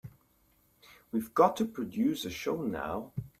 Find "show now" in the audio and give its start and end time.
2.31-3.11